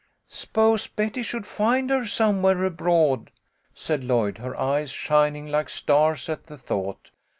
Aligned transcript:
"S'pose 0.29 0.87
Betty 0.87 1.21
should 1.21 1.45
find 1.45 1.91
her 1.91 2.07
somewhere 2.07 2.63
abroad," 2.63 3.29
said 3.75 4.03
Lloyd, 4.03 4.39
her 4.39 4.59
eyes 4.59 4.89
shining 4.89 5.45
like 5.45 5.69
stars 5.69 6.27
at 6.27 6.47
the 6.47 6.57
thought. 6.57 7.11